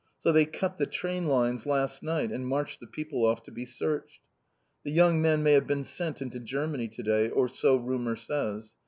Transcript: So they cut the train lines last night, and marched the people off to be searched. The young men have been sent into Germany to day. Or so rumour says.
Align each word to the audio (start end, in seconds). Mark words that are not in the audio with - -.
So 0.17 0.31
they 0.31 0.47
cut 0.47 0.77
the 0.79 0.87
train 0.87 1.27
lines 1.27 1.67
last 1.67 2.01
night, 2.01 2.31
and 2.31 2.47
marched 2.47 2.79
the 2.79 2.87
people 2.87 3.23
off 3.23 3.43
to 3.43 3.51
be 3.51 3.65
searched. 3.67 4.19
The 4.83 4.89
young 4.89 5.21
men 5.21 5.45
have 5.45 5.67
been 5.67 5.83
sent 5.83 6.23
into 6.23 6.39
Germany 6.39 6.87
to 6.87 7.03
day. 7.03 7.29
Or 7.29 7.47
so 7.47 7.75
rumour 7.75 8.15
says. 8.15 8.73